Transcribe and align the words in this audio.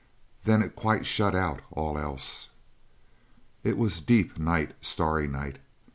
Then 0.45 0.63
it 0.63 0.75
quite 0.75 1.05
shut 1.05 1.35
out 1.35 1.61
all 1.69 1.95
else. 1.95 2.49
It 3.63 3.77
was 3.77 4.01
deep 4.01 4.39
night, 4.39 4.73
starry 4.83 5.27
night. 5.27 5.59